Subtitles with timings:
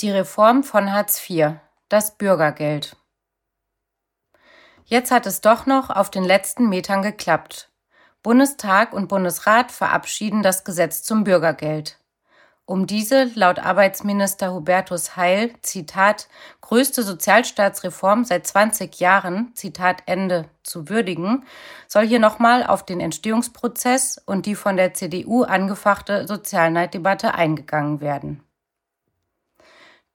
[0.00, 1.52] Die Reform von Hartz IV,
[1.88, 2.98] das Bürgergeld.
[4.84, 7.70] Jetzt hat es doch noch auf den letzten Metern geklappt.
[8.22, 11.98] Bundestag und Bundesrat verabschieden das Gesetz zum Bürgergeld.
[12.66, 16.28] Um diese laut Arbeitsminister Hubertus Heil, Zitat,
[16.60, 21.46] größte Sozialstaatsreform seit 20 Jahren, Zitat Ende, zu würdigen,
[21.88, 28.45] soll hier nochmal auf den Entstehungsprozess und die von der CDU angefachte Sozialneiddebatte eingegangen werden.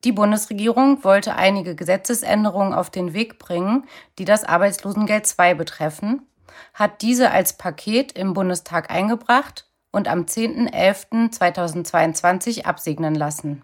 [0.03, 3.83] Die Bundesregierung wollte einige Gesetzesänderungen auf den Weg bringen,
[4.17, 6.25] die das Arbeitslosengeld II betreffen,
[6.73, 13.61] hat diese als Paket im Bundestag eingebracht und am 10.11.2022 absegnen lassen.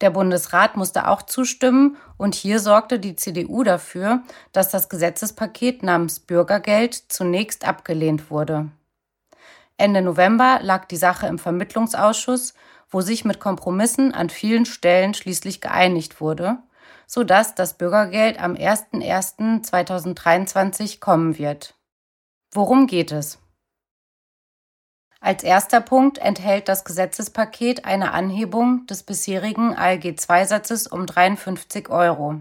[0.00, 6.18] Der Bundesrat musste auch zustimmen und hier sorgte die CDU dafür, dass das Gesetzespaket namens
[6.18, 8.70] Bürgergeld zunächst abgelehnt wurde.
[9.76, 12.54] Ende November lag die Sache im Vermittlungsausschuss
[12.92, 16.58] wo sich mit Kompromissen an vielen Stellen schließlich geeinigt wurde,
[17.06, 21.74] sodass das Bürgergeld am 01.01.2023 kommen wird.
[22.52, 23.40] Worum geht es?
[25.20, 32.40] Als erster Punkt enthält das Gesetzespaket eine Anhebung des bisherigen ALG-II-Satzes um 53 Euro.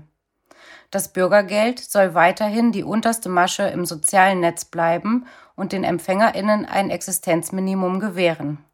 [0.89, 6.89] Das Bürgergeld soll weiterhin die unterste Masche im sozialen Netz bleiben und den EmpfängerInnen ein
[6.89, 8.65] Existenzminimum gewähren.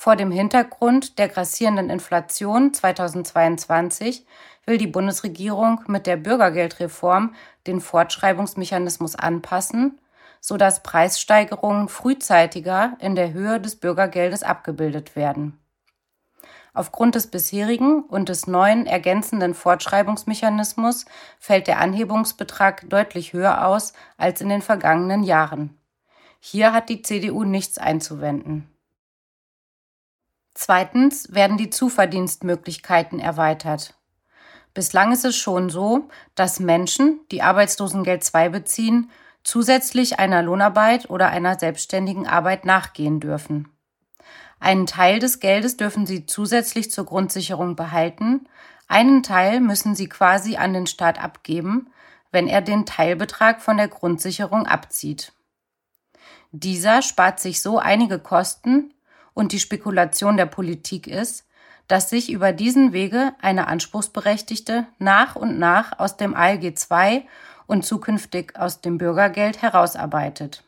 [0.00, 4.24] Vor dem Hintergrund der grassierenden Inflation 2022
[4.64, 7.34] will die Bundesregierung mit der Bürgergeldreform
[7.66, 10.00] den Fortschreibungsmechanismus anpassen,
[10.40, 15.58] sodass Preissteigerungen frühzeitiger in der Höhe des Bürgergeldes abgebildet werden.
[16.74, 21.06] Aufgrund des bisherigen und des neuen ergänzenden Fortschreibungsmechanismus
[21.40, 25.76] fällt der Anhebungsbetrag deutlich höher aus als in den vergangenen Jahren.
[26.38, 28.72] Hier hat die CDU nichts einzuwenden.
[30.60, 33.94] Zweitens werden die Zuverdienstmöglichkeiten erweitert.
[34.74, 39.08] Bislang ist es schon so, dass Menschen, die Arbeitslosengeld II beziehen,
[39.44, 43.68] zusätzlich einer Lohnarbeit oder einer selbstständigen Arbeit nachgehen dürfen.
[44.58, 48.48] Einen Teil des Geldes dürfen sie zusätzlich zur Grundsicherung behalten,
[48.88, 51.92] einen Teil müssen sie quasi an den Staat abgeben,
[52.32, 55.32] wenn er den Teilbetrag von der Grundsicherung abzieht.
[56.50, 58.92] Dieser spart sich so einige Kosten
[59.38, 61.46] und die Spekulation der Politik ist,
[61.86, 67.24] dass sich über diesen Wege eine Anspruchsberechtigte nach und nach aus dem ALG II
[67.68, 70.64] und zukünftig aus dem Bürgergeld herausarbeitet.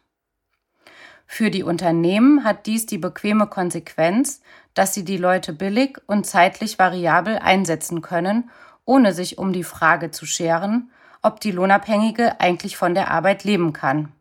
[1.27, 4.41] Für die Unternehmen hat dies die bequeme Konsequenz,
[4.75, 8.51] dass sie die Leute billig und zeitlich variabel einsetzen können,
[8.85, 10.93] ohne sich um die Frage zu scheren,
[11.23, 14.13] ob die Lohnabhängige eigentlich von der Arbeit leben kann.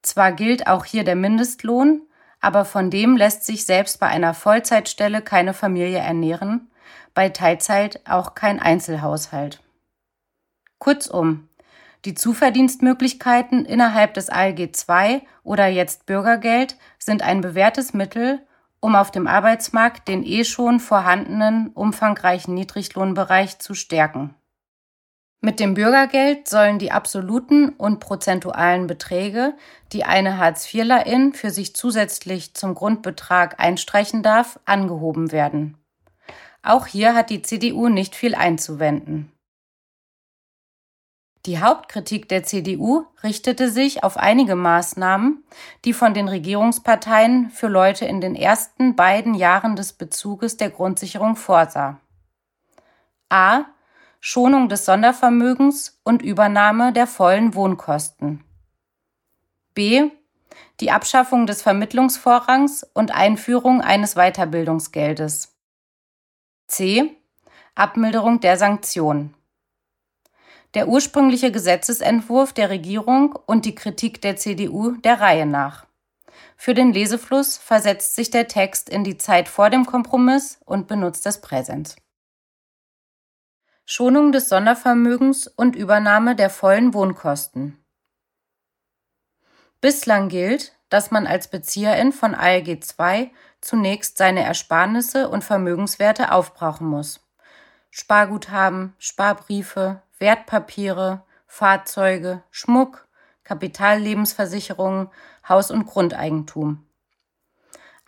[0.00, 2.02] Zwar gilt auch hier der Mindestlohn,
[2.40, 6.70] aber von dem lässt sich selbst bei einer Vollzeitstelle keine Familie ernähren,
[7.14, 9.62] bei Teilzeit auch kein Einzelhaushalt.
[10.78, 11.48] Kurzum,
[12.06, 18.40] die Zuverdienstmöglichkeiten innerhalb des ALG II oder jetzt Bürgergeld sind ein bewährtes Mittel,
[18.80, 24.34] um auf dem Arbeitsmarkt den eh schon vorhandenen umfangreichen Niedriglohnbereich zu stärken.
[25.42, 29.54] Mit dem Bürgergeld sollen die absoluten und prozentualen Beträge,
[29.92, 35.78] die eine Hartz-IVlerin für sich zusätzlich zum Grundbetrag einstreichen darf, angehoben werden.
[36.62, 39.32] Auch hier hat die CDU nicht viel einzuwenden.
[41.46, 45.42] Die Hauptkritik der CDU richtete sich auf einige Maßnahmen,
[45.86, 51.36] die von den Regierungsparteien für Leute in den ersten beiden Jahren des Bezuges der Grundsicherung
[51.36, 51.98] vorsah.
[53.30, 53.64] A
[54.22, 58.44] Schonung des Sondervermögens und Übernahme der vollen Wohnkosten.
[59.72, 60.10] B.
[60.80, 65.56] Die Abschaffung des Vermittlungsvorrangs und Einführung eines Weiterbildungsgeldes.
[66.66, 67.16] C.
[67.74, 69.34] Abmilderung der Sanktionen.
[70.74, 75.86] Der ursprüngliche Gesetzesentwurf der Regierung und die Kritik der CDU der Reihe nach.
[76.58, 81.24] Für den Lesefluss versetzt sich der Text in die Zeit vor dem Kompromiss und benutzt
[81.24, 81.96] das Präsens.
[83.92, 87.84] Schonung des Sondervermögens und Übernahme der vollen Wohnkosten.
[89.80, 96.86] Bislang gilt, dass man als Bezieherin von ALG II zunächst seine Ersparnisse und Vermögenswerte aufbrauchen
[96.86, 97.28] muss.
[97.90, 103.08] Sparguthaben, Sparbriefe, Wertpapiere, Fahrzeuge, Schmuck,
[103.42, 105.08] Kapitallebensversicherungen,
[105.48, 106.86] Haus- und Grundeigentum.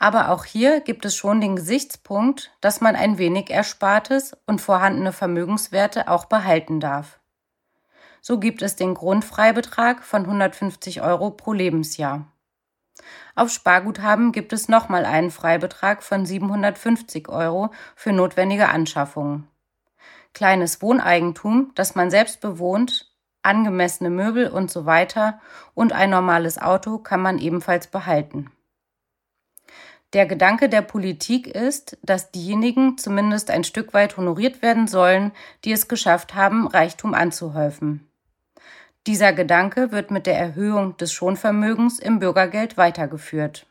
[0.02, 5.12] Aber auch hier gibt es schon den Gesichtspunkt, dass man ein wenig Erspartes und vorhandene
[5.12, 7.20] Vermögenswerte auch behalten darf.
[8.20, 12.26] So gibt es den Grundfreibetrag von 150 Euro pro Lebensjahr.
[13.36, 19.46] Auf Sparguthaben gibt es nochmal einen Freibetrag von 750 Euro für notwendige Anschaffungen.
[20.34, 25.38] Kleines Wohneigentum, das man selbst bewohnt, angemessene Möbel und so weiter
[25.74, 28.50] und ein normales Auto kann man ebenfalls behalten.
[30.12, 35.32] Der Gedanke der Politik ist, dass diejenigen zumindest ein Stück weit honoriert werden sollen,
[35.64, 38.06] die es geschafft haben, Reichtum anzuhäufen.
[39.06, 43.66] Dieser Gedanke wird mit der Erhöhung des Schonvermögens im Bürgergeld weitergeführt.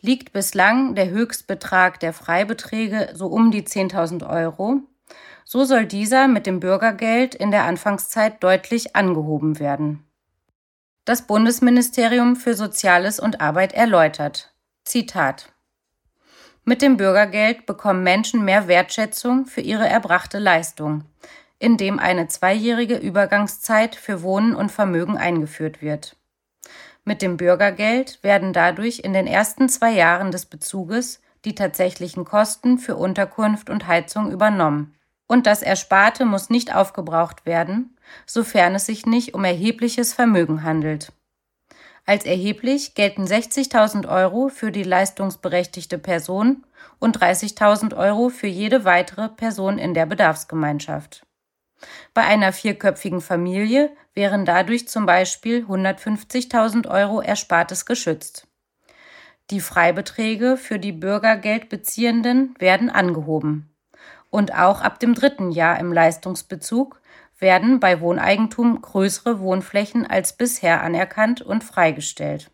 [0.00, 4.80] Liegt bislang der Höchstbetrag der Freibeträge so um die 10.000 Euro,
[5.44, 10.04] so soll dieser mit dem Bürgergeld in der Anfangszeit deutlich angehoben werden.
[11.04, 14.53] Das Bundesministerium für Soziales und Arbeit erläutert.
[14.86, 15.50] Zitat
[16.64, 21.04] Mit dem Bürgergeld bekommen Menschen mehr Wertschätzung für ihre erbrachte Leistung,
[21.58, 26.16] indem eine zweijährige Übergangszeit für Wohnen und Vermögen eingeführt wird.
[27.02, 32.76] Mit dem Bürgergeld werden dadurch in den ersten zwei Jahren des Bezuges die tatsächlichen Kosten
[32.76, 34.94] für Unterkunft und Heizung übernommen.
[35.26, 37.96] Und das Ersparte muss nicht aufgebraucht werden,
[38.26, 41.10] sofern es sich nicht um erhebliches Vermögen handelt.
[42.06, 46.66] Als erheblich gelten 60.000 Euro für die leistungsberechtigte Person
[46.98, 51.26] und 30.000 Euro für jede weitere Person in der Bedarfsgemeinschaft.
[52.12, 58.46] Bei einer vierköpfigen Familie wären dadurch zum Beispiel 150.000 Euro Erspartes geschützt.
[59.50, 63.74] Die Freibeträge für die Bürgergeldbeziehenden werden angehoben.
[64.30, 67.00] Und auch ab dem dritten Jahr im Leistungsbezug
[67.38, 72.50] werden bei Wohneigentum größere Wohnflächen als bisher anerkannt und freigestellt.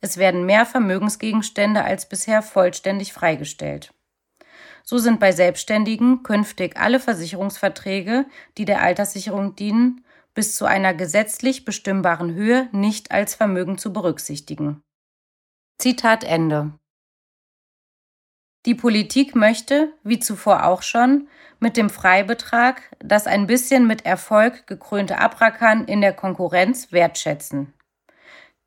[0.00, 3.92] Es werden mehr Vermögensgegenstände als bisher vollständig freigestellt.
[4.84, 10.04] So sind bei Selbstständigen künftig alle Versicherungsverträge, die der Alterssicherung dienen,
[10.34, 14.82] bis zu einer gesetzlich bestimmbaren Höhe nicht als Vermögen zu berücksichtigen.
[15.78, 16.72] Zitat Ende.
[18.68, 21.26] Die Politik möchte, wie zuvor auch schon,
[21.58, 27.72] mit dem Freibetrag das ein bisschen mit Erfolg gekrönte Abrackern in der Konkurrenz wertschätzen.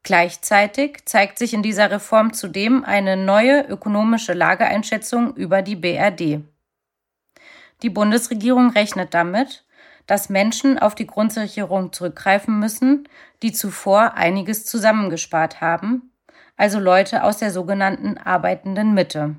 [0.01, 6.39] Gleichzeitig zeigt sich in dieser Reform zudem eine neue ökonomische Lageeinschätzung über die BRD.
[7.83, 9.65] Die Bundesregierung rechnet damit,
[10.07, 13.07] dass Menschen auf die Grundsicherung zurückgreifen müssen,
[13.43, 16.11] die zuvor einiges zusammengespart haben,
[16.57, 19.35] also Leute aus der sogenannten arbeitenden Mitte.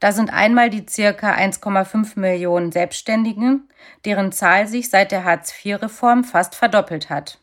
[0.00, 3.68] Da sind einmal die circa 1,5 Millionen Selbstständigen,
[4.04, 7.40] deren Zahl sich seit der Hartz-IV-Reform fast verdoppelt hat.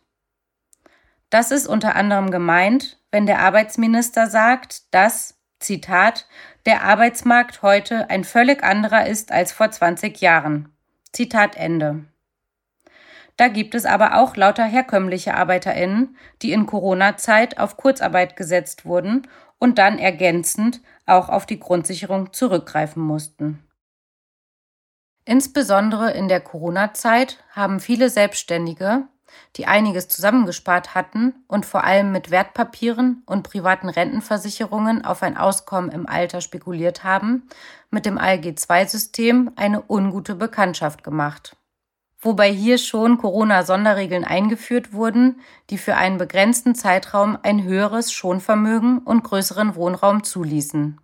[1.29, 6.27] Das ist unter anderem gemeint, wenn der Arbeitsminister sagt, dass, Zitat,
[6.65, 10.69] der Arbeitsmarkt heute ein völlig anderer ist als vor 20 Jahren.
[11.11, 12.05] Zitat Ende.
[13.35, 19.27] Da gibt es aber auch lauter herkömmliche Arbeiterinnen, die in Corona-Zeit auf Kurzarbeit gesetzt wurden
[19.63, 23.65] und dann ergänzend auch auf die Grundsicherung zurückgreifen mussten.
[25.23, 29.07] Insbesondere in der Corona-Zeit haben viele Selbstständige,
[29.55, 35.91] die einiges zusammengespart hatten und vor allem mit Wertpapieren und privaten Rentenversicherungen auf ein Auskommen
[35.91, 37.47] im Alter spekuliert haben,
[37.89, 41.55] mit dem ALG-2-System eine ungute Bekanntschaft gemacht
[42.23, 49.23] wobei hier schon Corona-Sonderregeln eingeführt wurden, die für einen begrenzten Zeitraum ein höheres Schonvermögen und
[49.23, 50.99] größeren Wohnraum zuließen.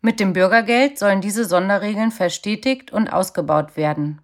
[0.00, 4.20] Mit dem Bürgergeld sollen diese Sonderregeln verstetigt und ausgebaut werden.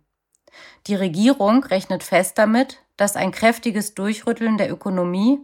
[0.87, 5.41] Die Regierung rechnet fest damit, dass ein kräftiges Durchrütteln der Ökonomie,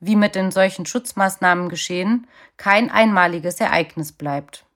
[0.00, 2.26] wie mit den solchen Schutzmaßnahmen geschehen,
[2.58, 4.67] kein einmaliges Ereignis bleibt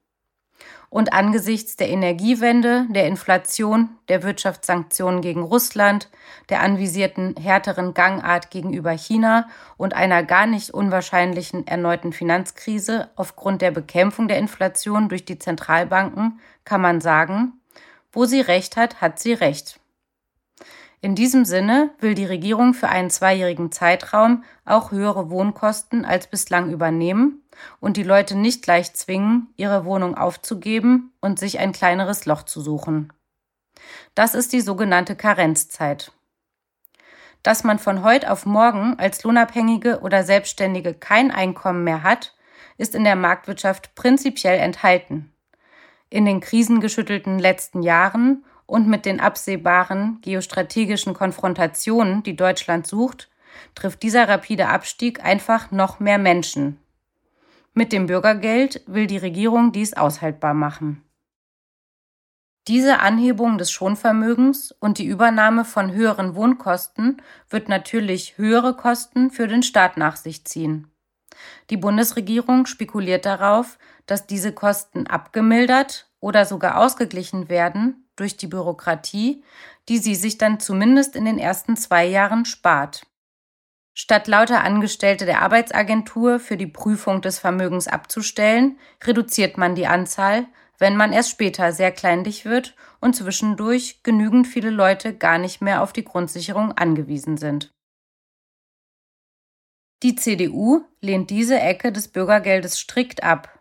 [0.93, 6.11] und angesichts der Energiewende, der Inflation, der Wirtschaftssanktionen gegen Russland,
[6.51, 13.71] der anvisierten härteren Gangart gegenüber China und einer gar nicht unwahrscheinlichen erneuten Finanzkrise aufgrund der
[13.71, 17.55] Bekämpfung der Inflation durch die Zentralbanken kann man sagen,
[18.13, 19.81] wo sie recht hat, hat sie recht.
[21.01, 26.71] In diesem Sinne will die Regierung für einen zweijährigen Zeitraum auch höhere Wohnkosten als bislang
[26.71, 27.42] übernehmen
[27.80, 32.61] und die Leute nicht gleich zwingen, ihre Wohnung aufzugeben und sich ein kleineres Loch zu
[32.61, 33.12] suchen.
[34.14, 36.12] Das ist die sogenannte Karenzzeit.
[37.42, 42.35] Dass man von heute auf morgen als Lohnabhängige oder Selbstständige kein Einkommen mehr hat,
[42.78, 45.32] ist in der Marktwirtschaft prinzipiell enthalten.
[46.09, 53.28] In den krisengeschüttelten letzten Jahren und mit den absehbaren geostrategischen Konfrontationen, die Deutschland sucht,
[53.75, 56.82] trifft dieser rapide Abstieg einfach noch mehr Menschen.
[57.75, 61.02] Mit dem Bürgergeld will die Regierung dies aushaltbar machen.
[62.69, 69.49] Diese Anhebung des Schonvermögens und die Übernahme von höheren Wohnkosten wird natürlich höhere Kosten für
[69.49, 70.93] den Staat nach sich ziehen.
[71.71, 79.43] Die Bundesregierung spekuliert darauf, dass diese Kosten abgemildert oder sogar ausgeglichen werden durch die Bürokratie,
[79.88, 83.07] die sie sich dann zumindest in den ersten zwei Jahren spart.
[83.95, 90.47] Statt lauter Angestellte der Arbeitsagentur für die Prüfung des Vermögens abzustellen, reduziert man die Anzahl,
[90.79, 95.83] wenn man erst später sehr kleinlich wird und zwischendurch genügend viele Leute gar nicht mehr
[95.83, 97.73] auf die Grundsicherung angewiesen sind.
[100.03, 103.61] Die CDU lehnt diese Ecke des Bürgergeldes strikt ab.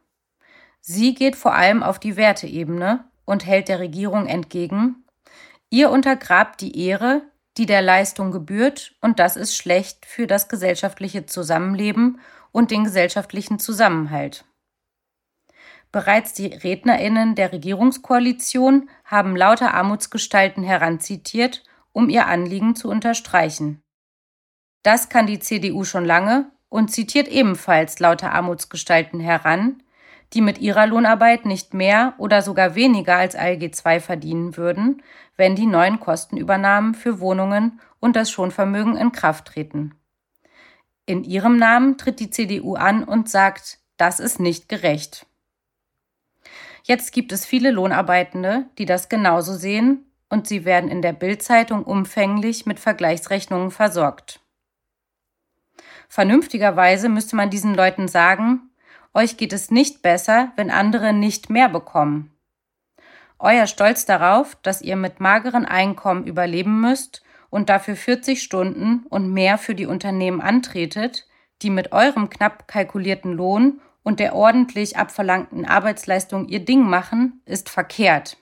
[0.79, 5.05] Sie geht vor allem auf die Werteebene und hält der Regierung entgegen,
[5.69, 7.21] ihr untergrabt die Ehre,
[7.57, 12.19] die der Leistung gebührt, und das ist schlecht für das gesellschaftliche Zusammenleben
[12.51, 14.45] und den gesellschaftlichen Zusammenhalt.
[15.91, 23.81] Bereits die Rednerinnen der Regierungskoalition haben lauter Armutsgestalten heranzitiert, um ihr Anliegen zu unterstreichen.
[24.83, 29.83] Das kann die CDU schon lange und zitiert ebenfalls lauter Armutsgestalten heran,
[30.33, 35.03] die mit ihrer Lohnarbeit nicht mehr oder sogar weniger als ALG II verdienen würden,
[35.35, 39.95] wenn die neuen Kostenübernahmen für Wohnungen und das Schonvermögen in Kraft treten.
[41.05, 45.25] In ihrem Namen tritt die CDU an und sagt, das ist nicht gerecht.
[46.83, 51.83] Jetzt gibt es viele Lohnarbeitende, die das genauso sehen und sie werden in der Bildzeitung
[51.83, 54.39] umfänglich mit Vergleichsrechnungen versorgt.
[56.07, 58.70] Vernünftigerweise müsste man diesen Leuten sagen,
[59.13, 62.31] euch geht es nicht besser, wenn andere nicht mehr bekommen.
[63.39, 69.33] Euer Stolz darauf, dass ihr mit mageren Einkommen überleben müsst und dafür 40 Stunden und
[69.33, 71.27] mehr für die Unternehmen antretet,
[71.61, 77.69] die mit eurem knapp kalkulierten Lohn und der ordentlich abverlangten Arbeitsleistung ihr Ding machen, ist
[77.69, 78.37] verkehrt.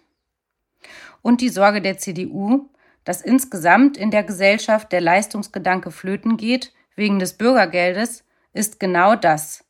[1.22, 2.70] Und die Sorge der CDU,
[3.04, 9.66] dass insgesamt in der Gesellschaft der Leistungsgedanke flöten geht, wegen des Bürgergeldes, ist genau das.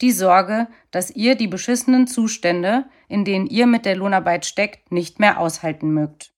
[0.00, 5.20] Die Sorge, dass ihr die beschissenen Zustände, in denen ihr mit der Lohnarbeit steckt, nicht
[5.20, 6.34] mehr aushalten mögt.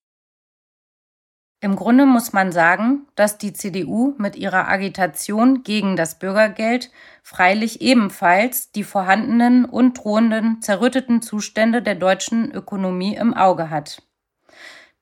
[1.61, 6.91] Im Grunde muss man sagen, dass die CDU mit ihrer Agitation gegen das Bürgergeld
[7.23, 14.03] freilich ebenfalls die vorhandenen und drohenden zerrütteten Zustände der deutschen Ökonomie im Auge hat.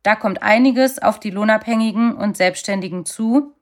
[0.04, 3.52] Da kommt einiges auf die Lohnabhängigen und Selbstständigen zu,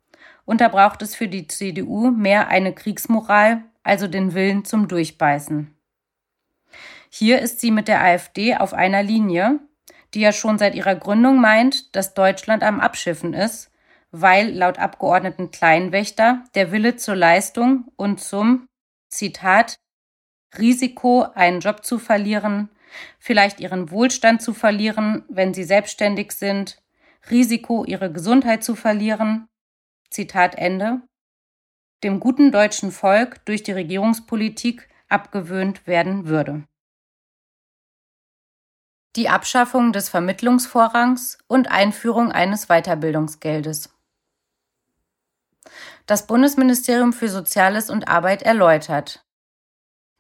[0.45, 5.75] und da braucht es für die CDU mehr eine Kriegsmoral, also den Willen zum Durchbeißen.
[7.11, 9.61] Hier ist sie mit der AfD auf einer Linie,
[10.15, 13.71] die ja schon seit ihrer Gründung meint, dass Deutschland am Abschiffen ist,
[14.11, 18.67] weil laut Abgeordneten Kleinwächter der Wille zur Leistung und zum,
[19.09, 19.77] Zitat,
[20.59, 22.69] Risiko, einen Job zu verlieren,
[23.19, 26.83] vielleicht ihren Wohlstand zu verlieren, wenn sie selbstständig sind,
[27.31, 29.49] Risiko, ihre Gesundheit zu verlieren,
[30.11, 31.01] Zitat Ende,
[32.03, 36.65] dem guten deutschen Volk durch die Regierungspolitik abgewöhnt werden würde
[39.17, 43.91] die Abschaffung des Vermittlungsvorrangs und Einführung eines Weiterbildungsgeldes.
[46.07, 49.25] Das Bundesministerium für Soziales und Arbeit erläutert.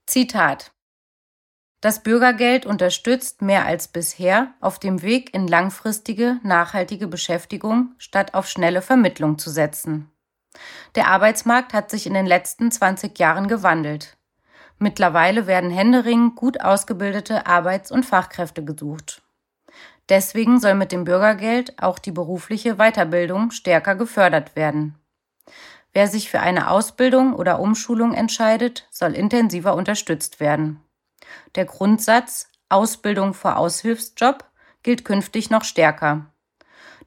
[0.07, 0.73] Zitat
[1.81, 8.47] Das Bürgergeld unterstützt mehr als bisher auf dem Weg in langfristige, nachhaltige Beschäftigung statt auf
[8.47, 10.11] schnelle Vermittlung zu setzen.
[10.95, 14.17] Der Arbeitsmarkt hat sich in den letzten 20 Jahren gewandelt.
[14.79, 19.23] Mittlerweile werden händeringend gut ausgebildete Arbeits- und Fachkräfte gesucht.
[20.09, 24.99] Deswegen soll mit dem Bürgergeld auch die berufliche Weiterbildung stärker gefördert werden.
[25.93, 30.81] Wer sich für eine Ausbildung oder Umschulung entscheidet, soll intensiver unterstützt werden.
[31.55, 34.45] Der Grundsatz Ausbildung vor Aushilfsjob
[34.83, 36.32] gilt künftig noch stärker.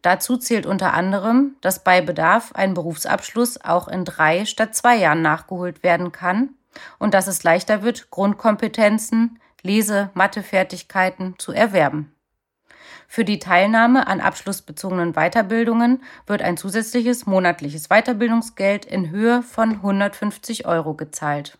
[0.06, 5.24] Dazu zählt unter anderem, dass bei Bedarf ein Berufsabschluss auch in drei statt zwei Jahren
[5.24, 6.50] nachgeholt werden kann
[7.00, 12.14] und dass es leichter wird, Grundkompetenzen, Lese-, Mathefertigkeiten zu erwerben.
[13.08, 20.68] Für die Teilnahme an abschlussbezogenen Weiterbildungen wird ein zusätzliches monatliches Weiterbildungsgeld in Höhe von 150
[20.68, 21.58] Euro gezahlt.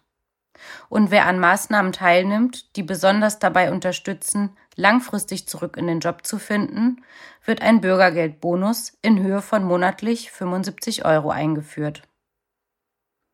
[0.88, 6.38] Und wer an Maßnahmen teilnimmt, die besonders dabei unterstützen, langfristig zurück in den Job zu
[6.38, 7.04] finden,
[7.44, 12.04] wird ein Bürgergeldbonus in Höhe von monatlich 75 Euro eingeführt.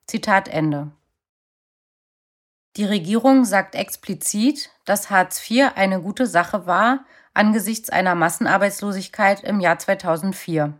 [0.07, 0.91] Zitat Ende.
[2.77, 9.59] Die Regierung sagt explizit, dass Hartz IV eine gute Sache war angesichts einer Massenarbeitslosigkeit im
[9.59, 10.73] Jahr 2004.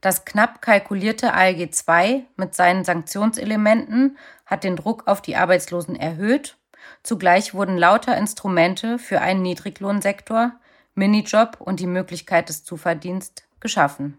[0.00, 6.58] Das knapp kalkulierte ALG II mit seinen Sanktionselementen hat den Druck auf die Arbeitslosen erhöht.
[7.02, 10.52] Zugleich wurden lauter Instrumente für einen Niedriglohnsektor
[10.94, 14.18] Minijob und die Möglichkeit des Zuverdienst geschaffen.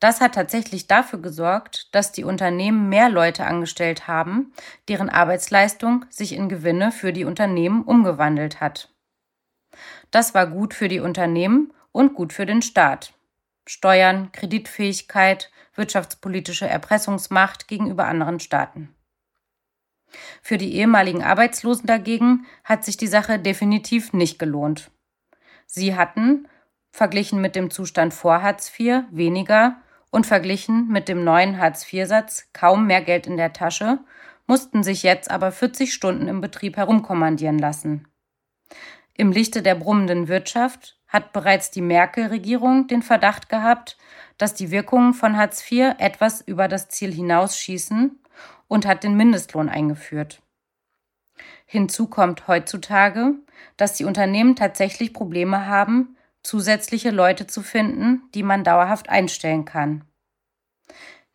[0.00, 4.52] Das hat tatsächlich dafür gesorgt, dass die Unternehmen mehr Leute angestellt haben,
[4.88, 8.90] deren Arbeitsleistung sich in Gewinne für die Unternehmen umgewandelt hat.
[10.10, 13.14] Das war gut für die Unternehmen und gut für den Staat.
[13.66, 18.94] Steuern, Kreditfähigkeit, wirtschaftspolitische Erpressungsmacht gegenüber anderen Staaten.
[20.42, 24.90] Für die ehemaligen Arbeitslosen dagegen hat sich die Sache definitiv nicht gelohnt.
[25.66, 26.48] Sie hatten,
[26.90, 29.76] verglichen mit dem Zustand vor Hartz IV, weniger
[30.10, 33.98] und verglichen mit dem neuen Hartz-IV-Satz kaum mehr Geld in der Tasche,
[34.46, 38.06] mussten sich jetzt aber 40 Stunden im Betrieb herumkommandieren lassen.
[39.16, 43.96] Im Lichte der brummenden Wirtschaft hat bereits die Merkel-Regierung den Verdacht gehabt,
[44.38, 48.20] dass die Wirkungen von Hartz IV etwas über das Ziel hinausschießen
[48.68, 50.42] und hat den Mindestlohn eingeführt.
[51.66, 53.34] Hinzu kommt heutzutage,
[53.76, 60.04] dass die Unternehmen tatsächlich Probleme haben, zusätzliche Leute zu finden, die man dauerhaft einstellen kann.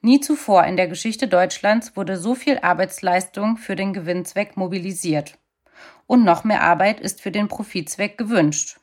[0.01, 5.37] Nie zuvor in der Geschichte Deutschlands wurde so viel Arbeitsleistung für den Gewinnzweck mobilisiert.
[6.07, 8.79] Und noch mehr Arbeit ist für den Profitzweck gewünscht.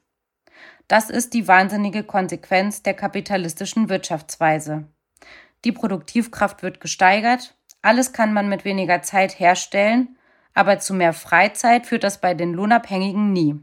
[0.88, 4.84] Das ist die wahnsinnige Konsequenz der kapitalistischen Wirtschaftsweise.
[5.64, 7.55] Die Produktivkraft wird gesteigert,
[7.86, 10.18] alles kann man mit weniger Zeit herstellen,
[10.54, 13.60] aber zu mehr Freizeit führt das bei den Lohnabhängigen nie.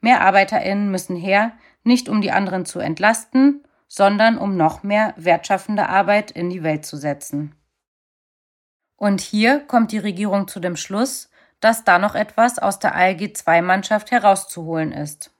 [0.00, 1.52] Mehr Arbeiterinnen müssen her,
[1.84, 6.84] nicht um die anderen zu entlasten, sondern um noch mehr wertschaffende Arbeit in die Welt
[6.84, 7.54] zu setzen.
[8.96, 14.10] Und hier kommt die Regierung zu dem Schluss, dass da noch etwas aus der ALG-2-Mannschaft
[14.10, 15.30] herauszuholen ist.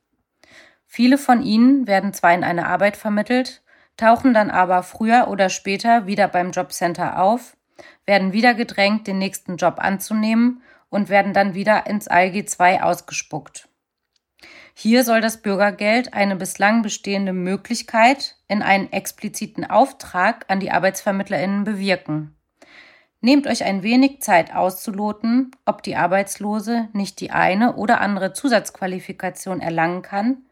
[0.87, 3.63] Viele von ihnen werden zwar in eine Arbeit vermittelt,
[3.97, 7.56] tauchen dann aber früher oder später wieder beim Jobcenter auf,
[8.07, 13.69] werden wieder gedrängt, den nächsten Job anzunehmen und werden dann wieder ins ALG 2 ausgespuckt.
[14.75, 21.65] Hier soll das Bürgergeld eine bislang bestehende Möglichkeit in einen expliziten Auftrag an die Arbeitsvermittlerinnen
[21.65, 22.37] bewirken.
[23.23, 29.61] Nehmt euch ein wenig Zeit auszuloten, ob die Arbeitslose nicht die eine oder andere Zusatzqualifikation
[29.61, 30.45] erlangen kann,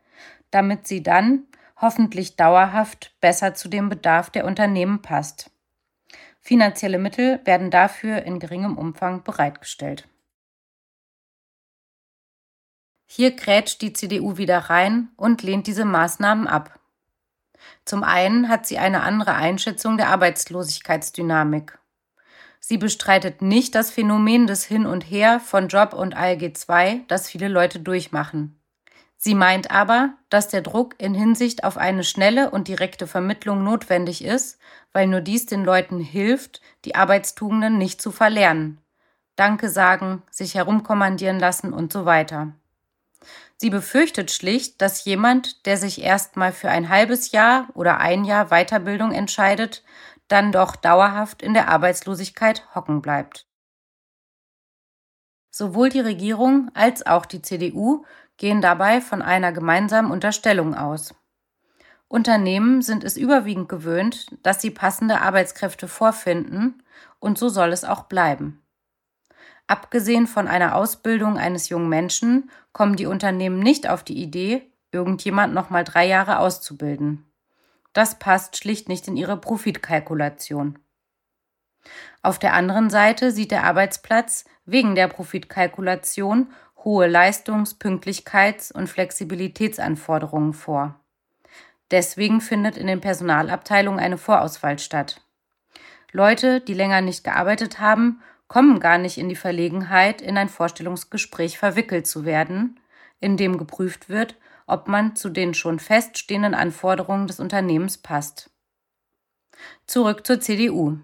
[0.50, 1.44] damit sie dann
[1.76, 5.50] hoffentlich dauerhaft besser zu dem Bedarf der Unternehmen passt.
[6.46, 10.06] Finanzielle Mittel werden dafür in geringem Umfang bereitgestellt.
[13.06, 16.78] Hier grätscht die CDU wieder rein und lehnt diese Maßnahmen ab.
[17.86, 21.78] Zum einen hat sie eine andere Einschätzung der Arbeitslosigkeitsdynamik.
[22.60, 27.28] Sie bestreitet nicht das Phänomen des Hin und Her von Job und ALG 2, das
[27.28, 28.60] viele Leute durchmachen.
[29.26, 34.22] Sie meint aber, dass der Druck in Hinsicht auf eine schnelle und direkte Vermittlung notwendig
[34.22, 34.58] ist,
[34.92, 38.82] weil nur dies den Leuten hilft, die Arbeitstugenden nicht zu verlernen.
[39.34, 42.52] Danke sagen, sich herumkommandieren lassen und so weiter.
[43.56, 48.50] Sie befürchtet schlicht, dass jemand, der sich erstmal für ein halbes Jahr oder ein Jahr
[48.50, 49.84] Weiterbildung entscheidet,
[50.28, 53.46] dann doch dauerhaft in der Arbeitslosigkeit hocken bleibt.
[55.50, 58.04] Sowohl die Regierung als auch die CDU
[58.36, 61.14] gehen dabei von einer gemeinsamen Unterstellung aus.
[62.08, 66.82] Unternehmen sind es überwiegend gewöhnt, dass sie passende Arbeitskräfte vorfinden,
[67.18, 68.62] und so soll es auch bleiben.
[69.66, 75.54] Abgesehen von einer Ausbildung eines jungen Menschen kommen die Unternehmen nicht auf die Idee, irgendjemand
[75.54, 77.24] noch mal drei Jahre auszubilden.
[77.94, 80.78] Das passt schlicht nicht in ihre Profitkalkulation.
[82.22, 86.52] Auf der anderen Seite sieht der Arbeitsplatz wegen der Profitkalkulation
[86.84, 91.00] hohe Leistungs-, Pünktlichkeits- und Flexibilitätsanforderungen vor.
[91.90, 95.20] Deswegen findet in den Personalabteilungen eine Vorauswahl statt.
[96.12, 101.58] Leute, die länger nicht gearbeitet haben, kommen gar nicht in die Verlegenheit, in ein Vorstellungsgespräch
[101.58, 102.78] verwickelt zu werden,
[103.20, 108.50] in dem geprüft wird, ob man zu den schon feststehenden Anforderungen des Unternehmens passt.
[109.86, 110.98] Zurück zur CDU.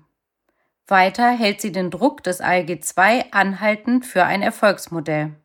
[0.86, 5.36] Weiter hält sie den Druck des ALG II anhaltend für ein Erfolgsmodell.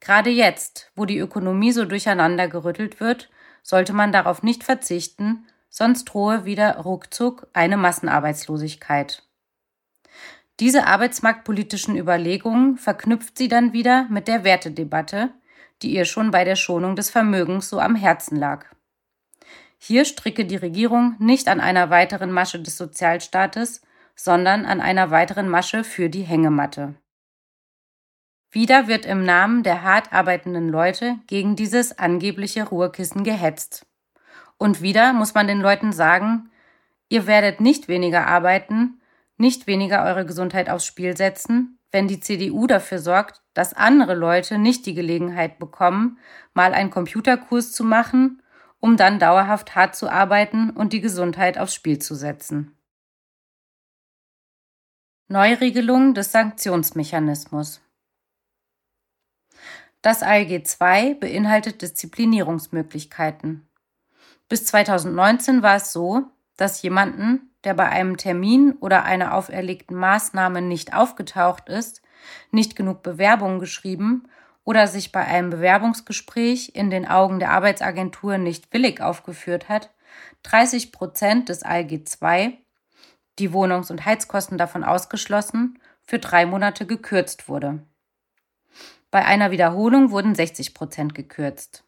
[0.00, 3.30] Gerade jetzt, wo die Ökonomie so durcheinander gerüttelt wird,
[3.62, 9.22] sollte man darauf nicht verzichten, sonst drohe wieder ruckzuck eine Massenarbeitslosigkeit.
[10.60, 15.30] Diese arbeitsmarktpolitischen Überlegungen verknüpft sie dann wieder mit der Wertedebatte,
[15.82, 18.64] die ihr schon bei der Schonung des Vermögens so am Herzen lag.
[19.78, 23.82] Hier stricke die Regierung nicht an einer weiteren Masche des Sozialstaates,
[24.14, 26.94] sondern an einer weiteren Masche für die Hängematte.
[28.56, 33.84] Wieder wird im Namen der hart arbeitenden Leute gegen dieses angebliche Ruhekissen gehetzt.
[34.56, 36.48] Und wieder muss man den Leuten sagen,
[37.10, 39.02] ihr werdet nicht weniger arbeiten,
[39.36, 44.56] nicht weniger eure Gesundheit aufs Spiel setzen, wenn die CDU dafür sorgt, dass andere Leute
[44.56, 46.18] nicht die Gelegenheit bekommen,
[46.54, 48.40] mal einen Computerkurs zu machen,
[48.80, 52.74] um dann dauerhaft hart zu arbeiten und die Gesundheit aufs Spiel zu setzen.
[55.28, 57.82] Neuregelung des Sanktionsmechanismus
[60.06, 63.68] Das ALG II beinhaltet Disziplinierungsmöglichkeiten.
[64.48, 66.22] Bis 2019 war es so,
[66.56, 72.02] dass jemanden, der bei einem Termin oder einer auferlegten Maßnahme nicht aufgetaucht ist,
[72.52, 74.28] nicht genug Bewerbungen geschrieben
[74.62, 79.92] oder sich bei einem Bewerbungsgespräch in den Augen der Arbeitsagentur nicht willig aufgeführt hat,
[80.44, 82.56] 30 Prozent des ALG II,
[83.40, 87.82] die Wohnungs- und Heizkosten davon ausgeschlossen, für drei Monate gekürzt wurde.
[89.16, 91.84] Bei einer Wiederholung wurden 60 Prozent gekürzt.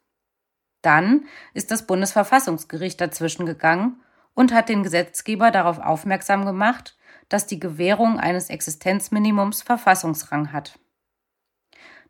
[0.81, 4.01] Dann ist das Bundesverfassungsgericht dazwischen gegangen
[4.33, 6.97] und hat den Gesetzgeber darauf aufmerksam gemacht,
[7.29, 10.79] dass die Gewährung eines Existenzminimums Verfassungsrang hat.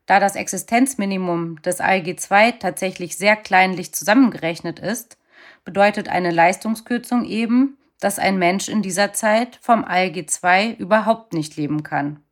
[0.05, 5.17] Da das Existenzminimum des ALG II tatsächlich sehr kleinlich zusammengerechnet ist,
[5.65, 11.57] bedeutet eine Leistungskürzung eben, dass ein Mensch in dieser Zeit vom ALG II überhaupt nicht
[11.57, 12.23] leben kann.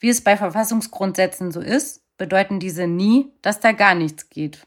[0.00, 4.66] Wie es bei Verfassungsgrundsätzen so ist, bedeuten diese nie, dass da gar nichts geht.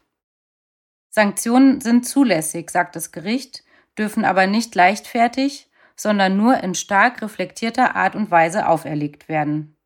[1.10, 3.64] Sanktionen sind zulässig, sagt das Gericht,
[3.98, 9.76] dürfen aber nicht leichtfertig, sondern nur in stark reflektierter Art und Weise auferlegt werden.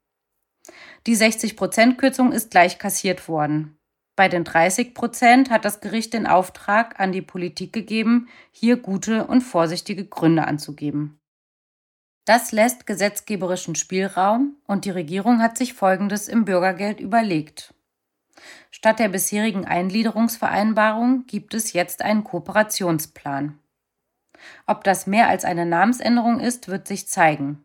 [1.06, 3.76] Die 60-Prozent-Kürzung ist gleich kassiert worden.
[4.16, 9.26] Bei den 30 Prozent hat das Gericht den Auftrag an die Politik gegeben, hier gute
[9.26, 11.20] und vorsichtige Gründe anzugeben.
[12.26, 17.72] Das lässt gesetzgeberischen Spielraum und die Regierung hat sich Folgendes im Bürgergeld überlegt.
[18.72, 23.60] Statt der bisherigen Eingliederungsvereinbarung gibt es jetzt einen Kooperationsplan.
[24.66, 27.64] Ob das mehr als eine Namensänderung ist, wird sich zeigen.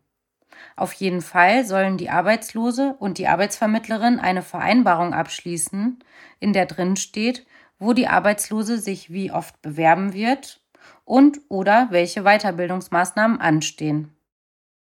[0.76, 6.04] Auf jeden Fall sollen die Arbeitslose und die Arbeitsvermittlerin eine Vereinbarung abschließen,
[6.39, 7.47] in der drin steht,
[7.80, 10.62] wo die Arbeitslose sich wie oft bewerben wird
[11.04, 14.15] und oder welche Weiterbildungsmaßnahmen anstehen.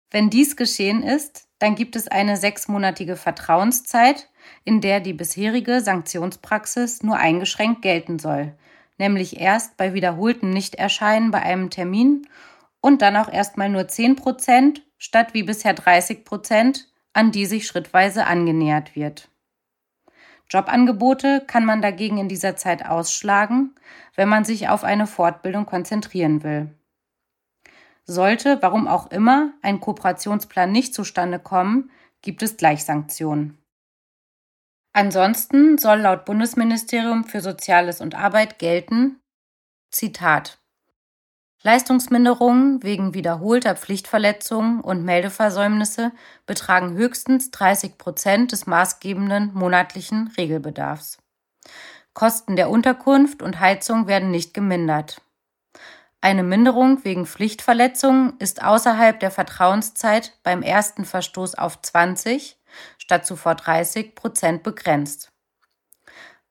[0.10, 4.30] Wenn dies geschehen ist, dann gibt es eine sechsmonatige Vertrauenszeit,
[4.64, 8.54] in der die bisherige Sanktionspraxis nur eingeschränkt gelten soll,
[8.98, 12.28] nämlich erst bei wiederholtem Nichterscheinen bei einem Termin
[12.80, 17.68] und dann auch erstmal nur 10 Prozent statt wie bisher 30 Prozent, an die sich
[17.68, 19.30] schrittweise angenähert wird.
[20.50, 23.76] Jobangebote kann man dagegen in dieser Zeit ausschlagen,
[24.16, 26.77] wenn man sich auf eine Fortbildung konzentrieren will.
[28.08, 31.92] Sollte, warum auch immer, ein Kooperationsplan nicht zustande kommen,
[32.22, 33.58] gibt es Gleichsanktionen.
[34.94, 39.20] Ansonsten soll laut Bundesministerium für Soziales und Arbeit gelten,
[39.92, 40.58] Zitat,
[41.64, 46.12] Leistungsminderungen wegen wiederholter Pflichtverletzungen und Meldeversäumnisse
[46.46, 51.18] betragen höchstens 30 Prozent des maßgebenden monatlichen Regelbedarfs.
[52.14, 55.22] Kosten der Unterkunft und Heizung werden nicht gemindert.
[56.22, 62.58] Eine Minderung wegen Pflichtverletzungen ist außerhalb der Vertrauenszeit beim ersten Verstoß auf 20
[62.98, 65.32] statt zuvor 30 Prozent begrenzt.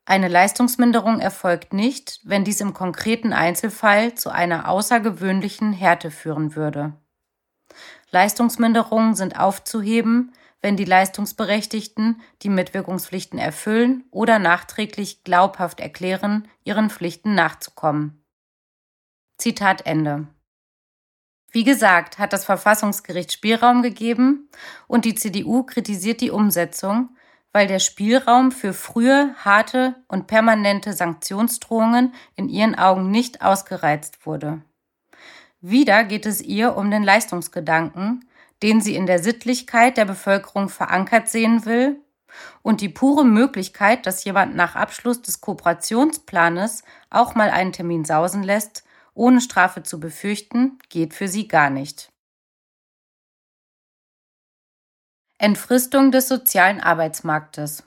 [0.04, 6.92] Eine Leistungsminderung erfolgt nicht, wenn dies im konkreten Einzelfall zu einer außergewöhnlichen Härte führen würde.
[8.10, 17.34] Leistungsminderungen sind aufzuheben, wenn die Leistungsberechtigten die Mitwirkungspflichten erfüllen oder nachträglich glaubhaft erklären, ihren Pflichten
[17.34, 18.22] nachzukommen.
[19.38, 20.26] Zitat Ende.
[21.50, 24.48] Wie gesagt, hat das Verfassungsgericht Spielraum gegeben
[24.86, 27.10] und die CDU kritisiert die Umsetzung,
[27.52, 34.62] weil der Spielraum für frühe, harte und permanente Sanktionsdrohungen in ihren Augen nicht ausgereizt wurde.
[35.60, 38.28] Wieder geht es ihr um den Leistungsgedanken,
[38.62, 42.00] den sie in der Sittlichkeit der Bevölkerung verankert sehen will,
[42.62, 48.42] und die pure Möglichkeit, dass jemand nach Abschluss des Kooperationsplanes auch mal einen Termin sausen
[48.42, 48.85] lässt,
[49.16, 52.12] ohne Strafe zu befürchten, geht für sie gar nicht.
[55.38, 57.82] Entfristung des sozialen Arbeitsmarktes.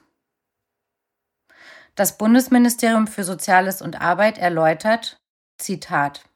[1.96, 5.20] Das Bundesministerium für Soziales und Arbeit erläutert,
[5.58, 6.30] Zitat,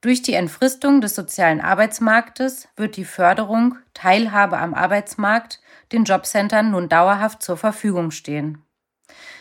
[0.00, 5.60] durch die Entfristung des sozialen Arbeitsmarktes wird die Förderung Teilhabe am Arbeitsmarkt
[5.92, 8.62] den Jobcentern nun dauerhaft zur Verfügung stehen.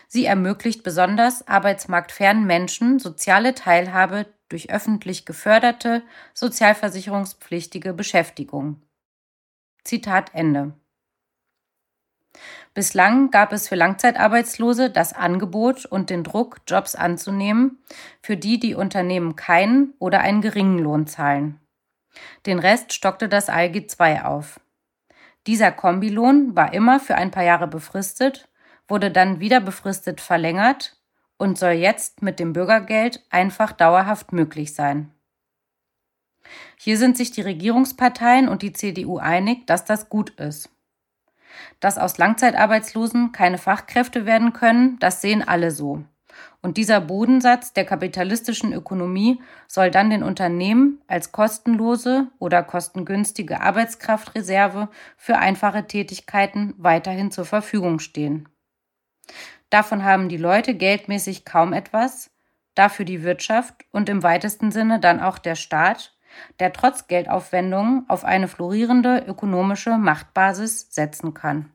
[0.07, 8.81] Sie ermöglicht besonders arbeitsmarktfernen Menschen soziale Teilhabe durch öffentlich geförderte, sozialversicherungspflichtige Beschäftigung.
[9.83, 10.73] Zitat Ende.
[12.73, 17.79] Bislang gab es für Langzeitarbeitslose das Angebot und den Druck, Jobs anzunehmen,
[18.21, 21.59] für die die Unternehmen keinen oder einen geringen Lohn zahlen.
[22.45, 24.59] Den Rest stockte das ALG II auf.
[25.47, 28.49] Dieser Kombilohn war immer für ein paar Jahre befristet,
[28.87, 30.96] wurde dann wieder befristet verlängert
[31.37, 35.11] und soll jetzt mit dem Bürgergeld einfach dauerhaft möglich sein.
[36.77, 40.69] Hier sind sich die Regierungsparteien und die CDU einig, dass das gut ist.
[41.79, 46.03] Dass aus Langzeitarbeitslosen keine Fachkräfte werden können, das sehen alle so.
[46.61, 54.89] Und dieser Bodensatz der kapitalistischen Ökonomie soll dann den Unternehmen als kostenlose oder kostengünstige Arbeitskraftreserve
[55.15, 58.49] für einfache Tätigkeiten weiterhin zur Verfügung stehen.
[59.69, 62.31] Davon haben die Leute geldmäßig kaum etwas,
[62.75, 66.17] dafür die Wirtschaft und im weitesten Sinne dann auch der Staat,
[66.59, 71.71] der trotz Geldaufwendungen auf eine florierende ökonomische Machtbasis setzen kann.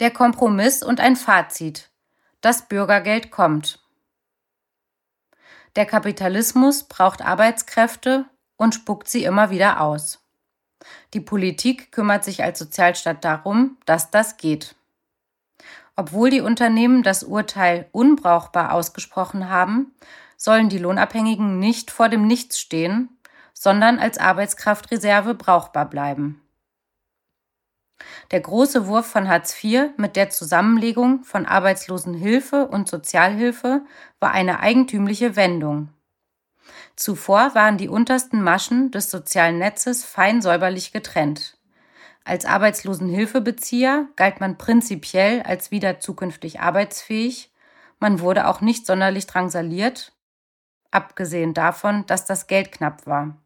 [0.00, 1.90] Der Kompromiss und ein Fazit.
[2.40, 3.80] Das Bürgergeld kommt.
[5.76, 10.23] Der Kapitalismus braucht Arbeitskräfte und spuckt sie immer wieder aus.
[11.12, 14.74] Die Politik kümmert sich als Sozialstaat darum, dass das geht.
[15.96, 19.94] Obwohl die Unternehmen das Urteil unbrauchbar ausgesprochen haben,
[20.36, 23.08] sollen die Lohnabhängigen nicht vor dem Nichts stehen,
[23.52, 26.40] sondern als Arbeitskraftreserve brauchbar bleiben.
[28.32, 33.82] Der große Wurf von Hartz IV mit der Zusammenlegung von Arbeitslosenhilfe und Sozialhilfe
[34.18, 35.90] war eine eigentümliche Wendung.
[36.96, 41.58] Zuvor waren die untersten Maschen des sozialen Netzes fein säuberlich getrennt.
[42.24, 47.50] Als Arbeitslosenhilfebezieher galt man prinzipiell als wieder zukünftig arbeitsfähig,
[47.98, 50.12] man wurde auch nicht sonderlich drangsaliert,
[50.90, 53.36] abgesehen davon, dass das Geld knapp war.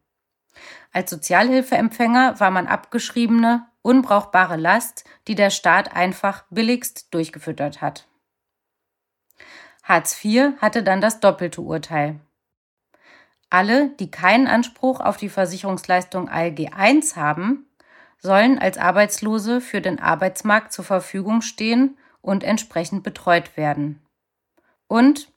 [0.91, 8.07] Als Sozialhilfeempfänger war man abgeschriebene, unbrauchbare Last, die der Staat einfach billigst durchgefüttert hat.
[9.83, 12.19] Hartz IV hatte dann das doppelte Urteil.
[13.49, 17.65] Alle, die keinen Anspruch auf die Versicherungsleistung ALG I haben,
[18.19, 24.01] sollen als Arbeitslose für den Arbeitsmarkt zur Verfügung stehen und entsprechend betreut werden.
[24.87, 25.31] Und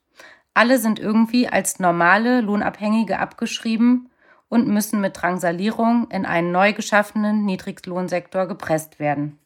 [0.53, 4.09] alle sind irgendwie als normale Lohnabhängige abgeschrieben
[4.49, 9.39] und müssen mit Drangsalierung in einen neu geschaffenen Niedriglohnsektor gepresst werden.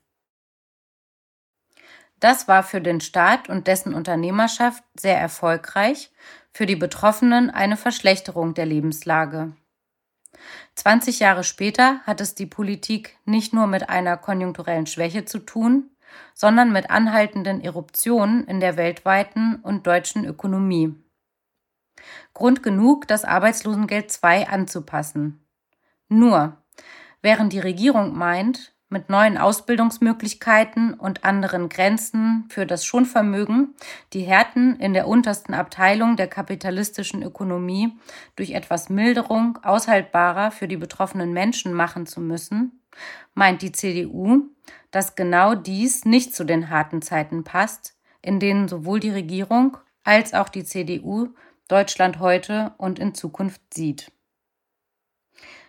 [2.19, 6.11] Das war für den Staat und dessen Unternehmerschaft sehr erfolgreich,
[6.57, 9.53] für die Betroffenen eine Verschlechterung der Lebenslage.
[10.73, 15.91] 20 Jahre später hat es die Politik nicht nur mit einer konjunkturellen Schwäche zu tun,
[16.33, 20.95] sondern mit anhaltenden Eruptionen in der weltweiten und deutschen Ökonomie.
[22.33, 25.47] Grund genug, das Arbeitslosengeld II anzupassen.
[26.07, 26.57] Nur,
[27.21, 33.75] während die Regierung meint, mit neuen Ausbildungsmöglichkeiten und anderen Grenzen für das Schonvermögen
[34.13, 37.97] die Härten in der untersten Abteilung der kapitalistischen Ökonomie
[38.37, 42.81] durch etwas Milderung aushaltbarer für die betroffenen Menschen machen zu müssen,
[43.33, 44.43] meint die CDU,
[44.91, 50.33] dass genau dies nicht zu den harten Zeiten passt, in denen sowohl die Regierung als
[50.33, 51.33] auch die CDU
[51.67, 54.11] Deutschland heute und in Zukunft sieht.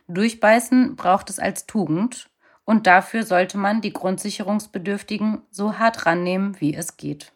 [0.07, 2.31] Durchbeißen braucht es als Tugend
[2.69, 7.33] und dafür sollte man die Grundsicherungsbedürftigen so hart rannehmen, wie es geht.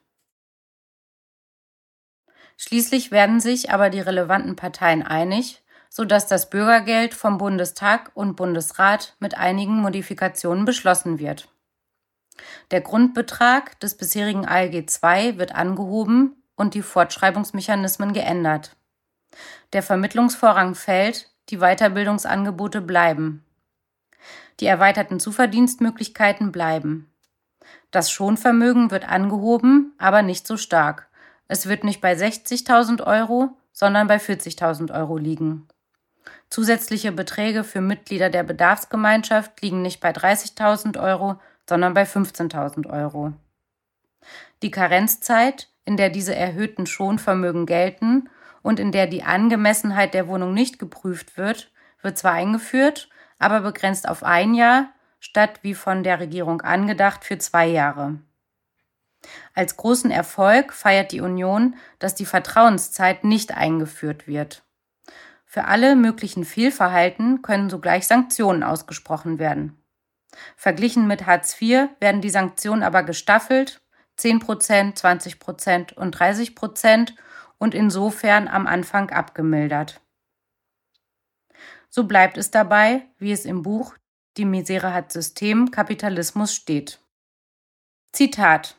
[2.58, 9.16] Schließlich werden sich aber die relevanten Parteien einig, sodass das Bürgergeld vom Bundestag und Bundesrat
[9.20, 11.48] mit einigen Modifikationen beschlossen wird.
[12.70, 18.76] Der Grundbetrag des bisherigen ALG II wird angehoben und die Fortschreibungsmechanismen geändert.
[19.72, 23.46] Der Vermittlungsvorrang fällt, die Weiterbildungsangebote bleiben.
[24.60, 27.12] Die erweiterten Zuverdienstmöglichkeiten bleiben.
[27.90, 31.08] Das Schonvermögen wird angehoben, aber nicht so stark.
[31.48, 35.68] Es wird nicht bei 60.000 Euro, sondern bei 40.000 Euro liegen.
[36.48, 43.32] Zusätzliche Beträge für Mitglieder der Bedarfsgemeinschaft liegen nicht bei 30.000 Euro, sondern bei 15.000 Euro.
[44.62, 48.28] Die Karenzzeit in der diese erhöhten Schonvermögen gelten
[48.62, 51.70] und in der die Angemessenheit der Wohnung nicht geprüft wird,
[52.02, 53.08] wird zwar eingeführt,
[53.42, 54.88] aber begrenzt auf ein Jahr
[55.20, 58.18] statt wie von der Regierung angedacht für zwei Jahre.
[59.54, 64.64] Als großen Erfolg feiert die Union, dass die Vertrauenszeit nicht eingeführt wird.
[65.44, 69.78] Für alle möglichen Fehlverhalten können sogleich Sanktionen ausgesprochen werden.
[70.56, 73.80] Verglichen mit Hartz IV werden die Sanktionen aber gestaffelt
[74.16, 77.14] 10 Prozent, 20 Prozent und 30 Prozent
[77.58, 80.00] und insofern am Anfang abgemildert.
[81.94, 83.94] So bleibt es dabei, wie es im Buch
[84.38, 86.98] Die Misere hat System Kapitalismus steht.
[88.12, 88.76] Zitat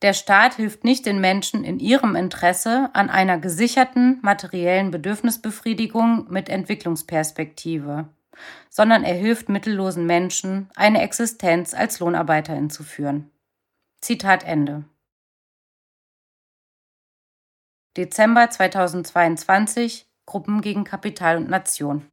[0.00, 6.48] Der Staat hilft nicht den Menschen in ihrem Interesse an einer gesicherten materiellen Bedürfnisbefriedigung mit
[6.48, 8.08] Entwicklungsperspektive.
[8.68, 13.30] sondern er hilft mittellosen Menschen, eine Existenz als Lohnarbeiterin zu führen.
[14.02, 14.84] Zitat Ende.
[17.96, 22.10] Dezember 2022 Gruppen gegen Kapital und Nation.